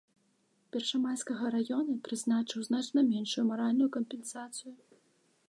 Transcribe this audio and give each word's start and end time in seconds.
Першамайскага 0.75 1.51
раёна 1.55 1.93
прызначыў 2.07 2.65
значна 2.69 2.99
меншую 3.11 3.43
маральную 3.53 3.89
кампенсацыю. 3.99 4.73